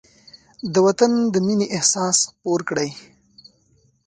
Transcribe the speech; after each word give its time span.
د 0.73 0.75
وطن 0.85 1.11
د 1.33 1.35
مینې 1.45 1.67
احساس 1.75 2.17
خپور 2.29 2.59
کړئ. 2.69 2.89